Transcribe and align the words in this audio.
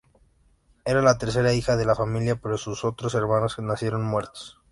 Era 0.83 1.03
la 1.03 1.19
tercera 1.19 1.53
hija 1.53 1.77
de 1.77 1.85
la 1.85 1.93
familia, 1.93 2.35
pero 2.35 2.57
sus 2.57 2.83
otros 2.85 3.13
hermanos 3.13 3.59
nacieron 3.59 4.01
muertos. 4.03 4.57